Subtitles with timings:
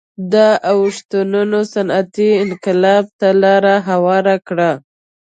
[0.33, 4.71] دا اوښتونونه صنعتي انقلاب ته لار هواره کړه